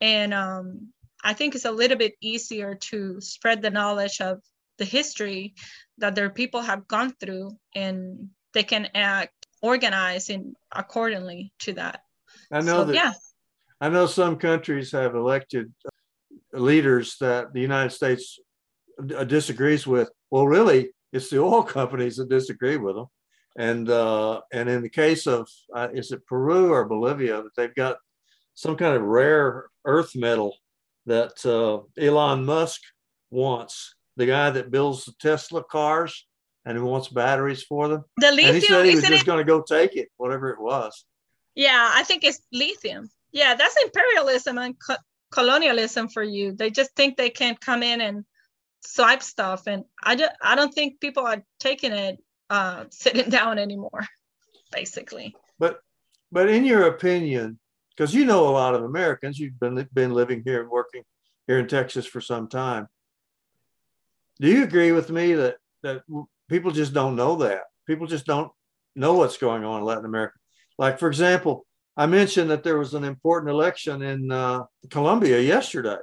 and 0.00 0.32
um, 0.34 0.88
i 1.24 1.32
think 1.32 1.54
it's 1.54 1.64
a 1.64 1.70
little 1.70 1.96
bit 1.96 2.14
easier 2.20 2.74
to 2.74 3.20
spread 3.20 3.62
the 3.62 3.70
knowledge 3.70 4.20
of 4.20 4.40
the 4.78 4.84
history 4.84 5.54
that 5.98 6.14
their 6.14 6.30
people 6.30 6.60
have 6.60 6.86
gone 6.86 7.12
through 7.20 7.50
and 7.74 8.28
they 8.52 8.62
can 8.62 8.88
act 8.94 9.32
organize 9.62 10.28
in 10.28 10.54
accordingly 10.72 11.52
to 11.58 11.72
that 11.72 12.00
I 12.52 12.60
know 12.60 12.78
so, 12.78 12.84
that 12.84 12.94
yeah 12.94 13.12
I 13.80 13.88
know 13.88 14.06
some 14.06 14.36
countries 14.36 14.92
have 14.92 15.14
elected 15.14 15.72
leaders 16.52 17.16
that 17.20 17.52
the 17.52 17.60
United 17.60 17.90
States 17.90 18.38
disagrees 19.26 19.86
with. 19.86 20.10
Well, 20.30 20.46
really, 20.46 20.92
it's 21.12 21.30
the 21.30 21.40
oil 21.40 21.62
companies 21.78 22.16
that 22.16 22.28
disagree 22.28 22.76
with 22.76 22.96
them. 22.96 23.06
And 23.58 23.88
uh, 23.88 24.42
and 24.52 24.68
in 24.68 24.82
the 24.82 24.88
case 24.90 25.26
of 25.26 25.48
uh, 25.74 25.88
is 25.92 26.12
it 26.12 26.26
Peru 26.26 26.72
or 26.72 26.84
Bolivia 26.84 27.42
that 27.42 27.54
they've 27.56 27.74
got 27.74 27.96
some 28.54 28.76
kind 28.76 28.94
of 28.94 29.02
rare 29.02 29.66
earth 29.84 30.14
metal 30.14 30.56
that 31.06 31.44
uh, 31.46 31.80
Elon 32.00 32.44
Musk 32.44 32.80
wants. 33.30 33.94
The 34.16 34.26
guy 34.26 34.50
that 34.50 34.70
builds 34.70 35.04
the 35.04 35.12
Tesla 35.20 35.62
cars 35.62 36.26
and 36.64 36.76
who 36.76 36.84
wants 36.84 37.08
batteries 37.08 37.62
for 37.62 37.88
them. 37.88 38.04
the 38.16 38.28
And 38.28 38.38
he 38.38 38.60
said 38.60 38.86
he 38.86 38.94
was 38.94 39.04
just 39.04 39.26
going 39.26 39.38
to 39.38 39.44
go 39.44 39.62
take 39.62 39.94
it, 39.96 40.08
whatever 40.16 40.50
it 40.50 40.60
was. 40.60 41.04
yeah 41.54 41.90
i 41.94 42.02
think 42.02 42.22
it's 42.24 42.40
lithium 42.52 43.08
yeah 43.32 43.54
that's 43.54 43.76
imperialism 43.82 44.58
and 44.58 44.74
co- 44.86 45.02
colonialism 45.30 46.08
for 46.08 46.22
you 46.22 46.52
they 46.52 46.70
just 46.70 46.94
think 46.94 47.16
they 47.16 47.30
can 47.30 47.56
come 47.56 47.82
in 47.82 48.00
and 48.00 48.24
swipe 48.80 49.22
stuff 49.22 49.66
and 49.66 49.84
i 50.02 50.14
just 50.14 50.32
i 50.42 50.54
don't 50.54 50.74
think 50.74 51.00
people 51.00 51.26
are 51.26 51.42
taking 51.58 51.92
it 51.92 52.18
uh 52.50 52.84
sitting 52.90 53.28
down 53.30 53.58
anymore 53.58 54.06
basically 54.72 55.34
But 55.58 55.80
but 56.32 56.48
in 56.48 56.64
your 56.64 56.86
opinion, 56.88 57.58
because 57.96 58.14
you 58.14 58.24
know 58.24 58.48
a 58.48 58.50
lot 58.50 58.74
of 58.74 58.82
Americans, 58.82 59.38
you've 59.38 59.58
been 59.58 59.88
been 59.92 60.12
living 60.12 60.42
here 60.44 60.60
and 60.60 60.70
working 60.70 61.02
here 61.46 61.58
in 61.58 61.68
Texas 61.68 62.06
for 62.06 62.20
some 62.20 62.48
time. 62.48 62.88
Do 64.40 64.48
you 64.48 64.64
agree 64.64 64.92
with 64.92 65.10
me 65.10 65.34
that 65.34 65.56
that 65.82 66.02
people 66.48 66.72
just 66.72 66.92
don't 66.92 67.16
know 67.16 67.36
that? 67.36 67.62
People 67.86 68.06
just 68.06 68.26
don't 68.26 68.50
know 68.94 69.14
what's 69.14 69.38
going 69.38 69.64
on 69.64 69.80
in 69.80 69.86
Latin 69.86 70.04
America. 70.04 70.36
Like 70.78 70.98
for 70.98 71.08
example, 71.08 71.64
I 71.96 72.06
mentioned 72.06 72.50
that 72.50 72.64
there 72.64 72.78
was 72.78 72.94
an 72.94 73.04
important 73.04 73.50
election 73.50 74.02
in 74.02 74.30
uh, 74.30 74.64
Colombia 74.90 75.40
yesterday, 75.40 75.96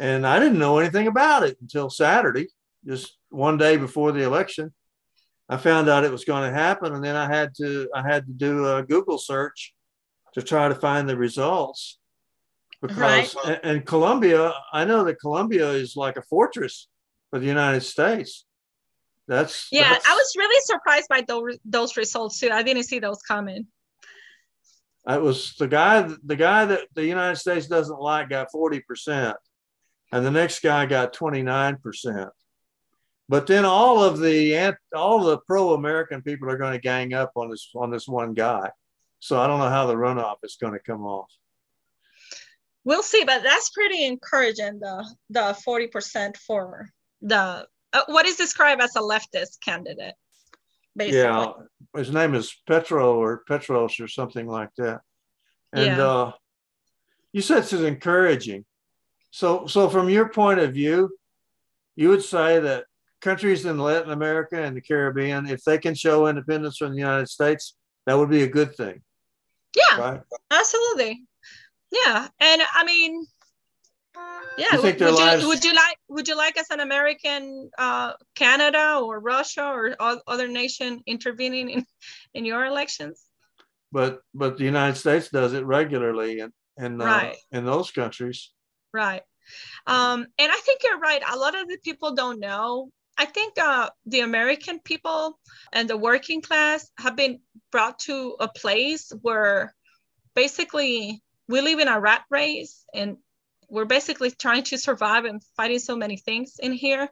and 0.00 0.26
I 0.26 0.38
didn't 0.38 0.58
know 0.58 0.78
anything 0.78 1.06
about 1.06 1.44
it 1.44 1.58
until 1.60 1.90
Saturday, 1.90 2.48
just 2.86 3.16
one 3.28 3.58
day 3.58 3.76
before 3.76 4.12
the 4.12 4.24
election. 4.24 4.72
I 5.48 5.56
found 5.56 5.88
out 5.88 6.04
it 6.04 6.12
was 6.12 6.24
going 6.24 6.50
to 6.50 6.56
happen, 6.56 6.94
and 6.94 7.04
then 7.04 7.16
I 7.16 7.26
had 7.26 7.54
to 7.56 7.88
I 7.94 8.02
had 8.02 8.26
to 8.26 8.32
do 8.32 8.76
a 8.76 8.82
Google 8.82 9.18
search 9.18 9.74
to 10.34 10.42
try 10.42 10.68
to 10.68 10.74
find 10.74 11.08
the 11.08 11.16
results. 11.16 11.98
Because 12.80 13.34
Right. 13.36 13.60
and, 13.62 13.86
Colombia, 13.86 14.52
I 14.72 14.84
know 14.84 15.04
that 15.04 15.20
Colombia 15.20 15.70
is 15.70 15.94
like 15.94 16.16
a 16.16 16.22
fortress 16.22 16.88
for 17.30 17.38
the 17.38 17.46
United 17.46 17.82
States. 17.82 18.44
That's 19.28 19.68
yeah 19.70 19.82
that's- 19.82 20.04
i 20.08 20.14
was 20.14 20.34
really 20.36 20.60
surprised 20.64 21.08
by 21.08 21.20
those 21.28 21.56
those 21.64 21.96
results 21.96 22.40
too 22.40 22.50
i 22.50 22.60
didn't 22.64 22.82
see 22.82 22.98
those 22.98 23.22
coming 23.22 23.66
It 25.08 25.22
was 25.22 25.54
the 25.58 25.68
guy 25.68 26.02
the 26.24 26.36
guy 26.36 26.64
that 26.64 26.88
the 26.94 27.06
United 27.06 27.36
States 27.36 27.66
doesn't 27.68 28.00
like 28.00 28.28
got 28.30 28.48
40%, 28.52 29.34
and 30.12 30.26
the 30.26 30.30
next 30.30 30.60
guy 30.60 30.86
got 30.86 31.12
29%. 31.14 32.30
But 33.32 33.46
then 33.46 33.64
all 33.64 34.04
of 34.04 34.20
the 34.20 34.76
all 34.94 35.24
the 35.24 35.38
pro-American 35.38 36.20
people 36.20 36.50
are 36.50 36.58
going 36.58 36.74
to 36.74 36.78
gang 36.78 37.14
up 37.14 37.32
on 37.34 37.48
this 37.48 37.70
on 37.74 37.90
this 37.90 38.06
one 38.06 38.34
guy. 38.34 38.68
So 39.20 39.40
I 39.40 39.46
don't 39.46 39.58
know 39.58 39.70
how 39.70 39.86
the 39.86 39.94
runoff 39.94 40.36
is 40.42 40.58
going 40.60 40.74
to 40.74 40.78
come 40.78 41.06
off. 41.06 41.30
we'll 42.84 43.02
see 43.02 43.24
but 43.24 43.42
that's 43.42 43.70
pretty 43.70 44.04
encouraging 44.04 44.80
the 44.80 44.96
the 45.30 45.56
40% 45.66 46.36
for 46.36 46.90
the 47.22 47.66
uh, 47.94 48.02
what 48.08 48.26
is 48.26 48.36
described 48.36 48.82
as 48.82 48.94
a 48.96 49.00
leftist 49.00 49.60
candidate 49.64 50.16
basically 50.94 51.22
Yeah, 51.22 51.52
his 51.96 52.10
name 52.10 52.34
is 52.34 52.54
Petro 52.66 53.14
or 53.14 53.44
Petros 53.48 53.98
or 53.98 54.08
something 54.08 54.46
like 54.46 54.74
that. 54.76 55.00
And 55.72 55.96
Yeah. 55.96 56.06
uh, 56.06 56.32
you 57.32 57.40
said 57.40 57.60
it's 57.60 57.72
encouraging. 57.72 58.66
So, 59.30 59.66
so 59.66 59.88
from 59.88 60.10
your 60.10 60.28
point 60.28 60.60
of 60.60 60.74
view, 60.74 61.16
you 61.96 62.10
would 62.10 62.24
say 62.36 62.60
that 62.60 62.84
countries 63.22 63.64
in 63.64 63.78
Latin 63.78 64.10
America 64.12 64.60
and 64.62 64.76
the 64.76 64.80
Caribbean, 64.80 65.46
if 65.46 65.62
they 65.64 65.78
can 65.78 65.94
show 65.94 66.26
independence 66.26 66.76
from 66.76 66.90
the 66.92 66.98
United 66.98 67.28
States, 67.28 67.76
that 68.06 68.14
would 68.18 68.28
be 68.30 68.42
a 68.42 68.48
good 68.58 68.74
thing, 68.76 69.00
yeah 69.76 69.96
right? 69.98 70.20
absolutely. 70.50 71.24
Yeah 71.90 72.28
and 72.40 72.62
i 72.74 72.82
mean 72.84 73.12
yeah 74.58 74.72
You 74.72 74.80
think 74.82 74.98
would, 75.00 75.06
would 75.12 75.14
lives- 75.14 75.42
you, 75.42 75.48
would 75.48 75.64
you 75.64 75.74
like 75.74 75.98
would 76.08 76.28
you 76.28 76.36
like 76.36 76.56
as 76.62 76.70
an 76.70 76.80
american 76.80 77.70
uh 77.78 78.12
canada 78.34 79.00
or 79.02 79.20
russia 79.20 79.64
or 79.76 79.96
other 80.34 80.48
nation 80.48 81.00
intervening 81.06 81.70
in 81.74 81.80
in 82.36 82.42
your 82.44 82.64
elections? 82.66 83.16
But 83.92 84.20
but 84.34 84.56
the 84.56 84.64
United 84.64 84.96
States 84.96 85.28
does 85.28 85.52
it 85.52 85.64
regularly, 85.78 86.40
and 86.40 86.52
and 86.78 86.94
uh, 87.00 87.04
Right. 87.04 87.36
in 87.56 87.62
those 87.72 87.90
countries, 88.00 88.38
right. 89.02 89.22
Um 89.86 90.18
and 90.40 90.48
i 90.56 90.60
think 90.64 90.78
you're 90.84 90.98
right. 91.10 91.22
A 91.34 91.36
lot 91.44 91.54
of 91.60 91.64
the 91.68 91.78
people 91.88 92.10
don't 92.22 92.40
know 92.40 92.88
i 93.16 93.24
think 93.24 93.58
uh 93.58 93.88
the 94.06 94.20
american 94.20 94.78
people 94.80 95.38
and 95.72 95.88
the 95.88 95.96
working 95.96 96.40
class 96.40 96.90
have 96.98 97.16
been 97.16 97.40
brought 97.70 97.98
to 97.98 98.36
a 98.40 98.48
place 98.48 99.12
where 99.22 99.74
basically 100.34 101.22
we 101.48 101.60
live 101.60 101.78
in 101.78 101.88
a 101.88 102.00
rat 102.00 102.22
race 102.30 102.84
and 102.94 103.16
we're 103.68 103.84
basically 103.86 104.30
trying 104.30 104.62
to 104.62 104.76
survive 104.76 105.24
and 105.24 105.42
fighting 105.56 105.78
so 105.78 105.96
many 105.96 106.16
things 106.16 106.56
in 106.58 106.72
here 106.72 107.08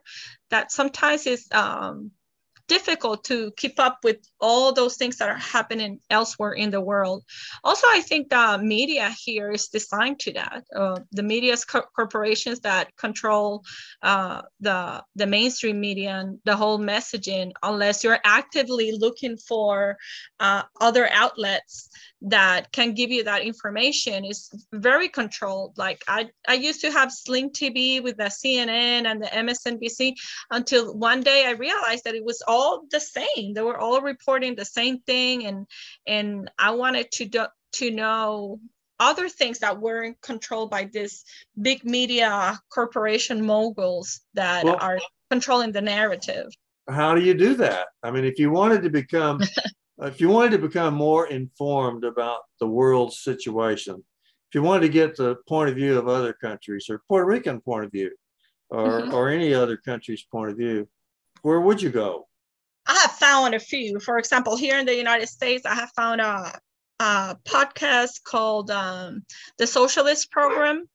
that 0.51 0.71
sometimes 0.71 1.25
it's 1.25 1.51
um, 1.53 2.11
difficult 2.71 3.25
to 3.25 3.51
keep 3.57 3.77
up 3.81 3.97
with 4.01 4.19
all 4.39 4.71
those 4.71 4.95
things 4.95 5.17
that 5.17 5.27
are 5.27 5.43
happening 5.55 5.99
elsewhere 6.09 6.53
in 6.53 6.69
the 6.71 6.79
world. 6.79 7.21
Also, 7.65 7.85
I 7.89 7.99
think 7.99 8.29
the 8.29 8.59
media 8.63 9.13
here 9.25 9.51
is 9.51 9.67
designed 9.67 10.19
to 10.21 10.31
that. 10.39 10.63
Uh, 10.73 10.99
the 11.11 11.23
media's 11.33 11.65
co- 11.65 11.89
corporations 11.93 12.61
that 12.61 12.95
control 12.95 13.63
uh, 14.03 14.41
the 14.61 15.03
the 15.15 15.27
mainstream 15.27 15.81
media 15.81 16.11
and 16.21 16.39
the 16.45 16.55
whole 16.55 16.79
messaging, 16.79 17.51
unless 17.61 18.05
you're 18.05 18.23
actively 18.39 18.89
looking 19.05 19.35
for 19.49 19.97
uh, 20.39 20.63
other 20.79 21.09
outlets 21.11 21.89
that 22.21 22.71
can 22.71 22.93
give 22.93 23.09
you 23.09 23.23
that 23.23 23.41
information 23.41 24.23
is 24.23 24.49
very 24.73 25.09
controlled. 25.09 25.77
Like 25.77 26.03
I, 26.07 26.29
I 26.47 26.53
used 26.53 26.81
to 26.81 26.91
have 26.91 27.11
Sling 27.11 27.49
TV 27.49 28.01
with 28.01 28.17
the 28.17 28.29
CNN 28.39 29.05
and 29.09 29.23
the 29.23 29.27
MSNBC 29.27 30.13
until 30.51 30.95
one 30.95 31.21
day 31.21 31.45
I 31.47 31.51
realized 31.67 32.03
that 32.05 32.15
it 32.15 32.23
was 32.23 32.43
all 32.47 32.60
the 32.91 32.99
same. 32.99 33.53
They 33.53 33.61
were 33.61 33.77
all 33.77 34.01
reporting 34.01 34.55
the 34.55 34.65
same 34.79 34.99
thing, 35.11 35.45
and 35.45 35.67
and 36.07 36.49
I 36.57 36.71
wanted 36.71 37.11
to 37.17 37.25
do, 37.25 37.45
to 37.79 37.91
know 37.91 38.59
other 38.99 39.27
things 39.29 39.59
that 39.59 39.79
weren't 39.81 40.19
controlled 40.21 40.69
by 40.69 40.83
this 40.97 41.23
big 41.59 41.83
media 41.83 42.59
corporation 42.69 43.37
moguls 43.45 44.21
that 44.35 44.63
Well- 44.63 44.77
are 44.79 44.99
controlling 45.29 45.71
the 45.71 45.81
narrative. 45.81 46.47
how 46.89 47.15
do 47.15 47.21
you 47.21 47.33
do 47.33 47.51
that? 47.55 47.87
I 48.03 48.11
mean, 48.11 48.25
if 48.25 48.37
you 48.41 48.49
wanted 48.51 48.81
to 48.83 48.89
become 48.89 49.35
if 50.09 50.19
you 50.21 50.29
wanted 50.29 50.51
to 50.57 50.67
become 50.67 50.93
more 50.95 51.27
informed 51.27 52.03
about 52.03 52.41
the 52.59 52.67
world 52.79 53.09
situation, 53.13 53.95
if 54.49 54.55
you 54.55 54.61
wanted 54.63 54.81
to 54.87 54.93
get 55.01 55.15
the 55.15 55.35
point 55.47 55.69
of 55.69 55.75
view 55.81 55.97
of 55.97 56.07
other 56.07 56.33
countries 56.33 56.83
or 56.89 57.01
Puerto 57.07 57.25
Rican 57.33 57.61
point 57.61 57.85
of 57.85 57.91
view 57.91 58.11
or, 58.69 58.87
Mhm. 59.01 59.13
or 59.13 59.29
any 59.29 59.53
other 59.53 59.77
country's 59.77 60.23
point 60.35 60.49
of 60.51 60.57
view, 60.57 60.87
where 61.43 61.61
would 61.65 61.81
you 61.81 61.89
go? 62.03 62.27
Found 63.21 63.53
a 63.53 63.59
few. 63.59 63.99
For 63.99 64.17
example, 64.17 64.57
here 64.57 64.77
in 64.79 64.85
the 64.85 64.95
United 64.95 65.27
States, 65.29 65.63
I 65.65 65.75
have 65.75 65.91
found 65.95 66.21
a, 66.21 66.59
a 66.99 67.37
podcast 67.45 68.23
called 68.23 68.71
um, 68.71 69.23
the 69.59 69.67
Socialist 69.67 70.31
Program. 70.31 70.85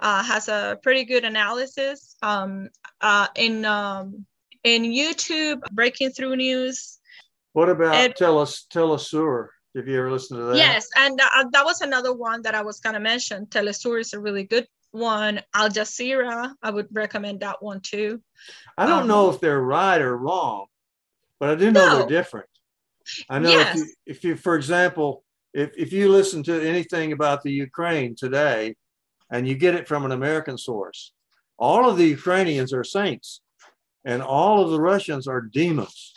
Uh, 0.00 0.22
has 0.22 0.48
a 0.48 0.78
pretty 0.82 1.04
good 1.04 1.24
analysis. 1.24 2.16
Um, 2.22 2.68
uh, 3.00 3.26
in 3.36 3.64
um, 3.64 4.24
in 4.62 4.82
YouTube, 4.84 5.60
Breaking 5.72 6.10
Through 6.10 6.36
News. 6.36 6.98
What 7.54 7.68
about 7.68 7.94
Ed- 7.96 8.16
Teles, 8.16 8.66
Telesur? 8.72 9.48
Have 9.76 9.88
you 9.88 9.98
ever 9.98 10.12
listened 10.12 10.38
to 10.38 10.44
that? 10.46 10.56
Yes, 10.56 10.88
and 10.96 11.20
uh, 11.20 11.44
that 11.52 11.64
was 11.64 11.80
another 11.80 12.12
one 12.12 12.42
that 12.42 12.54
I 12.54 12.62
was 12.62 12.78
gonna 12.80 13.00
mention. 13.00 13.46
Telesur 13.46 13.98
is 14.00 14.12
a 14.12 14.20
really 14.20 14.44
good 14.44 14.66
one. 14.92 15.40
Al 15.54 15.68
Jazeera, 15.70 16.52
I 16.62 16.70
would 16.70 16.88
recommend 16.92 17.40
that 17.40 17.60
one 17.62 17.80
too. 17.80 18.20
I 18.78 18.86
don't 18.86 19.02
Um, 19.02 19.08
know 19.08 19.30
if 19.30 19.40
they're 19.40 19.60
right 19.60 20.00
or 20.00 20.16
wrong, 20.16 20.66
but 21.40 21.50
I 21.50 21.54
do 21.54 21.70
know 21.70 21.86
No. 21.86 21.98
they're 21.98 22.06
different. 22.22 22.48
I 23.28 23.38
know 23.38 23.50
Yes. 23.50 23.76
if, 23.76 23.76
you, 23.76 23.94
if 24.06 24.24
you, 24.24 24.36
for 24.36 24.56
example, 24.56 25.24
if, 25.52 25.70
if 25.76 25.92
you 25.92 26.08
listen 26.10 26.42
to 26.44 26.60
anything 26.66 27.12
about 27.12 27.42
the 27.42 27.52
Ukraine 27.52 28.14
today 28.16 28.76
and 29.30 29.46
you 29.46 29.54
get 29.54 29.74
it 29.74 29.86
from 29.86 30.04
an 30.04 30.12
American 30.12 30.56
source, 30.58 31.12
all 31.58 31.88
of 31.88 31.96
the 31.98 32.06
Ukrainians 32.06 32.72
are 32.72 32.84
saints 32.84 33.40
and 34.04 34.22
all 34.22 34.62
of 34.62 34.70
the 34.70 34.80
Russians 34.80 35.26
are 35.28 35.40
demons. 35.42 36.12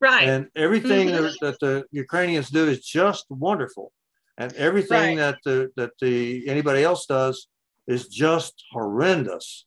Right. 0.00 0.28
And 0.28 0.48
everything 0.56 1.08
Mhm. 1.08 1.16
that, 1.20 1.36
that 1.40 1.60
the 1.60 1.84
Ukrainians 1.90 2.48
do 2.50 2.66
is 2.68 2.80
just 2.86 3.26
wonderful. 3.28 3.92
And 4.38 4.52
everything 4.54 5.18
Right. 5.18 5.24
that 5.24 5.38
the, 5.44 5.70
that 5.76 5.92
the, 6.00 6.48
anybody 6.48 6.82
else 6.82 7.04
does 7.06 7.48
is 7.86 8.08
just 8.08 8.64
horrendous. 8.72 9.66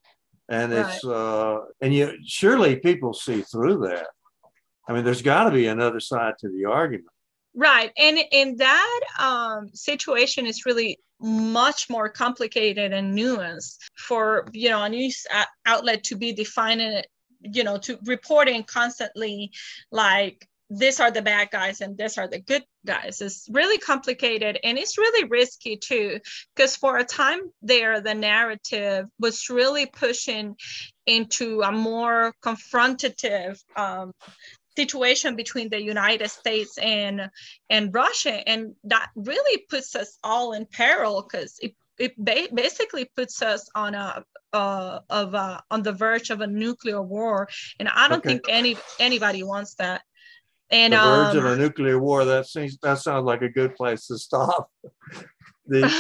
And 0.50 0.74
it's, 0.74 1.06
uh, 1.06 1.60
and 1.82 1.94
you, 1.94 2.18
surely 2.26 2.78
people 2.78 3.14
see 3.14 3.42
through 3.44 3.78
that. 3.90 4.08
I 4.88 4.94
mean, 4.94 5.04
there's 5.04 5.22
got 5.22 5.46
to 5.46 5.52
be 5.52 5.68
another 5.68 6.00
side 6.00 6.34
to 6.40 6.50
the 6.50 6.66
argument. 6.66 7.08
Right. 7.56 7.92
And 7.98 8.20
in 8.32 8.58
that 8.58 9.00
um, 9.20 9.70
situation 9.74 10.46
is 10.46 10.66
really 10.66 11.00
much 11.22 11.90
more 11.90 12.10
complicated 12.10 12.92
and 12.92 13.18
nuanced 13.18 13.78
for, 13.96 14.48
you 14.52 14.70
know, 14.70 14.84
a 14.84 14.90
news 14.90 15.26
outlet 15.66 16.04
to 16.06 16.16
be 16.16 16.34
defining 16.34 16.92
it, 16.92 17.08
you 17.42 17.64
know, 17.64 17.78
to 17.78 18.00
reporting 18.06 18.64
constantly 18.64 19.52
like 19.92 20.48
these 20.70 21.00
are 21.00 21.12
the 21.12 21.22
bad 21.22 21.50
guys 21.52 21.82
and 21.82 21.98
these 21.98 22.18
are 22.18 22.28
the 22.28 22.40
good 22.40 22.64
guys. 22.86 23.22
It's 23.22 23.48
really 23.52 23.78
complicated 23.78 24.60
and 24.64 24.78
it's 24.78 24.98
really 24.98 25.28
risky 25.30 25.78
too, 25.78 26.20
because 26.56 26.76
for 26.76 26.98
a 26.98 27.04
time 27.04 27.42
there, 27.62 28.02
the 28.02 28.16
narrative 28.16 29.06
was 29.20 29.50
really 29.50 29.86
pushing 29.86 30.56
into 31.06 31.62
a 31.62 31.72
more 31.72 32.34
confrontative 32.44 33.60
um, 33.76 34.14
situation 34.76 35.36
between 35.36 35.70
the 35.70 35.82
United 35.82 36.30
States 36.30 36.78
and 36.78 37.30
and 37.70 37.94
Russia, 37.94 38.48
and 38.48 38.76
that 38.86 39.10
really 39.16 39.66
puts 39.70 39.96
us 39.96 40.18
all 40.24 40.54
in 40.54 40.66
peril 40.66 41.22
because 41.22 41.60
it 41.62 41.76
it 41.98 42.14
ba- 42.18 42.48
basically 42.54 43.06
puts 43.16 43.42
us 43.42 43.70
on 43.76 43.96
a 43.96 44.24
uh, 44.54 45.00
of 45.10 45.34
a, 45.34 45.64
on 45.72 45.82
the 45.82 45.92
verge 45.92 46.30
of 46.30 46.42
a 46.42 46.48
nuclear 46.48 47.02
war, 47.02 47.50
and 47.80 47.90
I 47.90 48.08
don't 48.08 48.20
Okay. 48.20 48.30
think 48.30 48.46
any 48.48 48.78
anybody 49.00 49.44
wants 49.44 49.76
that. 49.76 50.02
And 50.70 50.94
the 50.94 50.98
verge 50.98 51.36
um, 51.36 51.38
of 51.38 51.46
a 51.46 51.56
nuclear 51.58 52.00
war. 52.00 52.26
That 52.26 52.48
seems 52.48 52.78
that 52.80 53.00
sounds 53.00 53.26
like 53.26 53.42
a 53.42 53.50
good 53.50 53.76
place 53.76 54.08
to 54.08 54.18
stop. 54.18 54.72
the 55.68 55.92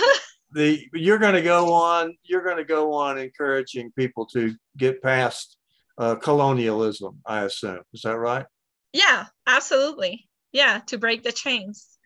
the 0.51 0.87
you're 0.93 1.19
going 1.19 1.35
to 1.35 1.41
go 1.41 1.73
on. 1.73 2.15
You're 2.23 2.43
going 2.43 2.57
to 2.57 2.63
go 2.63 2.93
on 2.93 3.17
encouraging 3.17 3.91
people 3.97 4.25
to 4.27 4.55
get 4.77 5.01
past 5.01 5.57
uh, 5.97 6.15
colonialism. 6.15 7.21
I 7.25 7.43
assume 7.43 7.81
is 7.93 8.01
that 8.01 8.17
right? 8.17 8.45
Yeah, 8.93 9.25
absolutely, 9.47 10.29
yeah, 10.51 10.81
to 10.87 10.99
break 10.99 11.23
the 11.23 11.31
chains. 11.31 11.97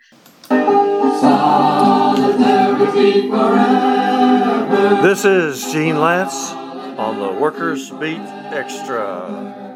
This 5.01 5.25
is 5.25 5.71
Gene 5.73 5.95
Lantz 5.95 6.53
on 6.97 7.19
the 7.19 7.39
Workers 7.39 7.89
Beat 7.91 8.21
Extra. 8.53 9.66